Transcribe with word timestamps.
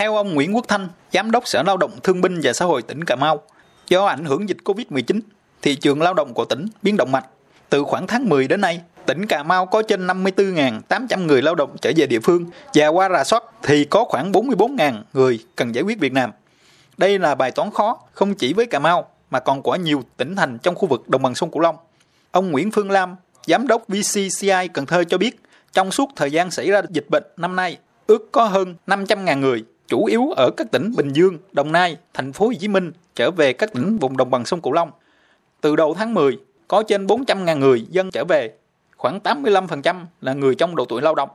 Theo 0.00 0.16
ông 0.16 0.34
Nguyễn 0.34 0.54
Quốc 0.54 0.64
Thanh, 0.68 0.88
Giám 1.12 1.30
đốc 1.30 1.48
Sở 1.48 1.62
Lao 1.62 1.76
động 1.76 1.90
Thương 2.02 2.20
binh 2.20 2.40
và 2.42 2.52
Xã 2.52 2.64
hội 2.64 2.82
tỉnh 2.82 3.04
Cà 3.04 3.16
Mau, 3.16 3.42
do 3.88 4.04
ảnh 4.04 4.24
hưởng 4.24 4.48
dịch 4.48 4.56
Covid-19, 4.64 5.20
thị 5.62 5.74
trường 5.74 6.02
lao 6.02 6.14
động 6.14 6.34
của 6.34 6.44
tỉnh 6.44 6.66
biến 6.82 6.96
động 6.96 7.12
mạnh. 7.12 7.22
Từ 7.68 7.84
khoảng 7.84 8.06
tháng 8.06 8.28
10 8.28 8.48
đến 8.48 8.60
nay, 8.60 8.80
tỉnh 9.06 9.26
Cà 9.26 9.42
Mau 9.42 9.66
có 9.66 9.82
trên 9.82 10.06
54.800 10.06 11.26
người 11.26 11.42
lao 11.42 11.54
động 11.54 11.76
trở 11.80 11.92
về 11.96 12.06
địa 12.06 12.20
phương 12.20 12.46
và 12.74 12.88
qua 12.88 13.08
rà 13.08 13.24
soát 13.24 13.44
thì 13.62 13.84
có 13.84 14.04
khoảng 14.04 14.32
44.000 14.32 15.02
người 15.12 15.38
cần 15.56 15.74
giải 15.74 15.84
quyết 15.84 16.00
việc 16.00 16.14
làm. 16.14 16.30
Đây 16.98 17.18
là 17.18 17.34
bài 17.34 17.50
toán 17.50 17.70
khó 17.70 17.98
không 18.12 18.34
chỉ 18.34 18.52
với 18.52 18.66
Cà 18.66 18.78
Mau 18.78 19.08
mà 19.30 19.40
còn 19.40 19.62
của 19.62 19.76
nhiều 19.76 20.02
tỉnh 20.16 20.36
thành 20.36 20.58
trong 20.58 20.74
khu 20.74 20.88
vực 20.88 21.08
đồng 21.08 21.22
bằng 21.22 21.34
sông 21.34 21.50
Cửu 21.50 21.60
Long. 21.60 21.76
Ông 22.30 22.50
Nguyễn 22.50 22.70
Phương 22.70 22.90
Lam, 22.90 23.16
giám 23.46 23.66
đốc 23.66 23.88
VCCI 23.88 24.68
Cần 24.72 24.86
Thơ 24.86 25.04
cho 25.04 25.18
biết, 25.18 25.40
trong 25.72 25.90
suốt 25.90 26.10
thời 26.16 26.30
gian 26.30 26.50
xảy 26.50 26.70
ra 26.70 26.82
dịch 26.90 27.06
bệnh 27.10 27.24
năm 27.36 27.56
nay, 27.56 27.78
ước 28.06 28.32
có 28.32 28.44
hơn 28.44 28.74
500.000 28.86 29.38
người, 29.38 29.64
chủ 29.90 30.04
yếu 30.04 30.30
ở 30.30 30.50
các 30.56 30.70
tỉnh 30.70 30.92
Bình 30.96 31.12
Dương, 31.12 31.38
Đồng 31.52 31.72
Nai, 31.72 31.96
Thành 32.14 32.32
phố 32.32 32.46
Hồ 32.46 32.52
Chí 32.60 32.68
Minh 32.68 32.92
trở 33.14 33.30
về 33.30 33.52
các 33.52 33.72
tỉnh 33.72 33.98
vùng 33.98 34.16
đồng 34.16 34.30
bằng 34.30 34.44
sông 34.44 34.60
Cửu 34.60 34.72
Long. 34.72 34.90
Từ 35.60 35.76
đầu 35.76 35.94
tháng 35.94 36.14
10, 36.14 36.38
có 36.68 36.82
trên 36.82 37.06
400.000 37.06 37.58
người 37.58 37.86
dân 37.90 38.10
trở 38.10 38.24
về, 38.24 38.52
khoảng 38.96 39.18
85% 39.24 40.04
là 40.20 40.32
người 40.32 40.54
trong 40.54 40.76
độ 40.76 40.84
tuổi 40.84 41.02
lao 41.02 41.14
động. 41.14 41.28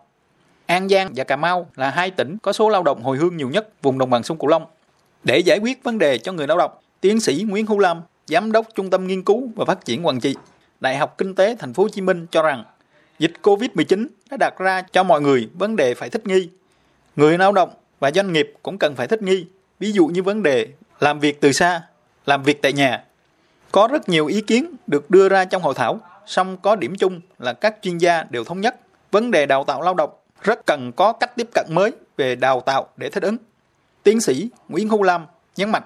An 0.65 0.89
Giang 0.89 1.11
và 1.15 1.23
Cà 1.23 1.35
Mau 1.35 1.67
là 1.75 1.89
hai 1.89 2.11
tỉnh 2.11 2.37
có 2.41 2.53
số 2.53 2.69
lao 2.69 2.83
động 2.83 3.03
hồi 3.03 3.17
hương 3.17 3.37
nhiều 3.37 3.49
nhất 3.49 3.69
vùng 3.81 3.97
đồng 3.97 4.09
bằng 4.09 4.23
sông 4.23 4.37
Cửu 4.37 4.47
Long. 4.49 4.65
Để 5.23 5.39
giải 5.39 5.59
quyết 5.59 5.83
vấn 5.83 5.97
đề 5.97 6.17
cho 6.17 6.31
người 6.31 6.47
lao 6.47 6.57
động, 6.57 6.71
tiến 7.01 7.19
sĩ 7.19 7.45
Nguyễn 7.49 7.65
Hữu 7.65 7.79
Lâm, 7.79 8.01
giám 8.27 8.51
đốc 8.51 8.65
Trung 8.75 8.89
tâm 8.89 9.07
Nghiên 9.07 9.23
cứu 9.23 9.49
và 9.55 9.65
Phát 9.65 9.85
triển 9.85 10.03
Hoàng 10.03 10.19
Trị, 10.19 10.35
Đại 10.79 10.97
học 10.97 11.15
Kinh 11.17 11.35
tế 11.35 11.55
Thành 11.59 11.73
phố 11.73 11.83
Hồ 11.83 11.89
Chí 11.89 12.01
Minh 12.01 12.27
cho 12.31 12.41
rằng 12.41 12.63
dịch 13.19 13.33
Covid-19 13.43 14.07
đã 14.31 14.37
đặt 14.39 14.53
ra 14.57 14.81
cho 14.81 15.03
mọi 15.03 15.21
người 15.21 15.49
vấn 15.53 15.75
đề 15.75 15.93
phải 15.93 16.09
thích 16.09 16.27
nghi. 16.27 16.49
Người 17.15 17.37
lao 17.37 17.51
động 17.51 17.69
và 18.05 18.11
doanh 18.11 18.33
nghiệp 18.33 18.53
cũng 18.63 18.77
cần 18.77 18.95
phải 18.95 19.07
thích 19.07 19.21
nghi, 19.21 19.45
ví 19.79 19.91
dụ 19.91 20.07
như 20.07 20.23
vấn 20.23 20.43
đề 20.43 20.67
làm 20.99 21.19
việc 21.19 21.41
từ 21.41 21.51
xa, 21.51 21.81
làm 22.25 22.43
việc 22.43 22.61
tại 22.61 22.73
nhà. 22.73 23.03
Có 23.71 23.87
rất 23.91 24.09
nhiều 24.09 24.25
ý 24.25 24.41
kiến 24.41 24.75
được 24.87 25.09
đưa 25.09 25.29
ra 25.29 25.45
trong 25.45 25.61
hội 25.61 25.73
thảo, 25.73 25.99
song 26.25 26.57
có 26.57 26.75
điểm 26.75 26.95
chung 26.99 27.21
là 27.39 27.53
các 27.53 27.75
chuyên 27.81 27.97
gia 27.97 28.23
đều 28.29 28.43
thống 28.43 28.61
nhất 28.61 28.75
vấn 29.11 29.31
đề 29.31 29.45
đào 29.45 29.63
tạo 29.63 29.81
lao 29.81 29.93
động 29.93 30.09
rất 30.41 30.65
cần 30.65 30.91
có 30.91 31.13
cách 31.13 31.35
tiếp 31.35 31.47
cận 31.53 31.65
mới 31.69 31.91
về 32.17 32.35
đào 32.35 32.61
tạo 32.61 32.89
để 32.97 33.09
thích 33.09 33.23
ứng. 33.23 33.37
Tiến 34.03 34.21
sĩ 34.21 34.49
Nguyễn 34.69 34.89
Hữu 34.89 35.03
Lam 35.03 35.25
nhấn 35.55 35.71
mạnh. 35.71 35.83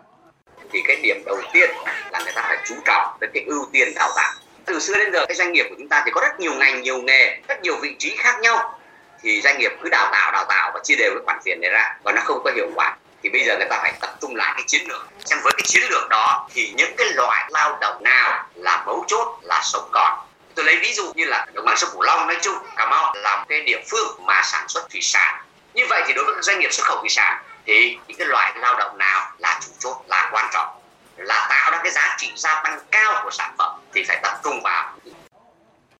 Thì 0.71 0.79
cái 0.87 0.97
điểm 1.03 1.23
đầu 1.25 1.37
tiên 1.53 1.69
là 2.11 2.19
người 2.23 2.33
ta 2.35 2.41
phải 2.47 2.57
chú 2.65 2.75
trọng 2.85 3.17
đến 3.21 3.29
cái 3.33 3.43
ưu 3.43 3.65
tiên 3.71 3.87
đào 3.95 4.09
tạo. 4.15 4.33
Từ 4.65 4.79
xưa 4.79 4.93
đến 4.99 5.13
giờ 5.13 5.25
cái 5.25 5.35
doanh 5.35 5.53
nghiệp 5.53 5.65
của 5.69 5.75
chúng 5.77 5.89
ta 5.89 6.03
thì 6.05 6.11
có 6.13 6.21
rất 6.21 6.39
nhiều 6.39 6.53
ngành, 6.53 6.81
nhiều 6.81 7.01
nghề, 7.01 7.39
rất 7.47 7.61
nhiều 7.63 7.75
vị 7.81 7.95
trí 7.99 8.15
khác 8.17 8.39
nhau. 8.41 8.78
Thì 9.23 9.41
doanh 9.41 9.59
nghiệp 9.59 9.71
cứ 9.83 9.89
đào 9.89 10.09
tạo, 10.11 10.31
đào 10.31 10.45
tạo 10.45 10.71
và 10.73 10.79
chia 10.83 10.95
đều 10.95 11.11
cái 11.11 11.21
khoản 11.25 11.39
tiền 11.43 11.61
này 11.61 11.69
ra 11.69 11.95
và 12.03 12.11
nó 12.11 12.21
không 12.25 12.41
có 12.43 12.51
hiệu 12.55 12.71
quả 12.75 12.95
thì 13.23 13.29
bây 13.29 13.45
giờ 13.45 13.57
người 13.57 13.67
ta 13.69 13.79
phải 13.81 13.93
tập 14.01 14.15
trung 14.21 14.35
lại 14.35 14.53
cái 14.55 14.63
chiến 14.67 14.81
lược. 14.87 15.07
Xem 15.25 15.39
với 15.43 15.53
cái 15.57 15.63
chiến 15.67 15.83
lược 15.89 16.09
đó 16.09 16.47
thì 16.53 16.73
những 16.75 16.95
cái 16.97 17.07
loại 17.09 17.45
lao 17.49 17.77
động 17.81 18.03
nào 18.03 18.45
là 18.55 18.83
mấu 18.85 19.05
chốt 19.07 19.39
là 19.41 19.61
sống 19.63 19.89
còn. 19.91 20.19
Tôi 20.55 20.65
lấy 20.65 20.79
ví 20.81 20.93
dụ 20.93 21.11
như 21.15 21.25
là 21.25 21.45
đồng 21.53 21.65
bằng 21.65 21.77
sông 21.77 21.89
cửu 21.93 22.01
long 22.01 22.27
nói 22.27 22.37
chung 22.41 22.55
cà 22.75 22.85
mau 22.85 23.13
là 23.15 23.37
một 23.37 23.45
cái 23.49 23.61
địa 23.61 23.81
phương 23.89 24.25
mà 24.25 24.41
sản 24.43 24.67
xuất 24.67 24.89
thủy 24.89 25.01
sản. 25.01 25.41
Như 25.73 25.85
vậy 25.89 26.03
thì 26.07 26.13
đối 26.13 26.25
với 26.25 26.33
các 26.35 26.43
doanh 26.43 26.59
nghiệp 26.59 26.73
xuất 26.73 26.87
khẩu 26.87 26.97
thủy 26.97 27.09
sản 27.09 27.43
thì 27.65 27.97
những 28.07 28.17
cái 28.17 28.27
loại 28.27 28.53
lao 28.55 28.75
động 28.75 28.97
nào 28.97 29.31
là 29.37 29.59
chủ 29.65 29.71
chốt 29.79 30.01
là 30.07 30.29
quan 30.31 30.49
trọng 30.53 30.67
là 31.17 31.47
tạo 31.49 31.71
ra 31.71 31.79
cái 31.83 31.91
giá 31.91 32.15
trị 32.17 32.31
gia 32.35 32.61
tăng 32.63 32.79
cao 32.91 33.21
của 33.23 33.31
sản 33.31 33.55
phẩm 33.57 33.79
thì 33.93 34.03
phải 34.07 34.19
tập 34.23 34.39
trung 34.43 34.61
vào 34.63 34.93